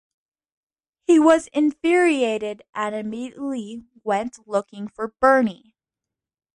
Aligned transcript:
He 1.03 1.19
was 1.19 1.45
infuriated 1.53 2.63
and 2.73 2.95
immediately 2.95 3.85
went 4.03 4.47
looking 4.47 4.87
for 4.87 5.09
Bernie. 5.19 5.75